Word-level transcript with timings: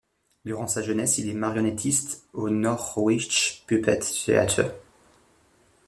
Durant 0.45 0.65
sa 0.67 0.81
jeunesse, 0.81 1.19
il 1.19 1.29
est 1.29 1.33
marionnettiste 1.35 2.25
au 2.33 2.49
Norwich 2.49 3.63
Puppet 3.67 3.99
Theatre. 3.99 4.71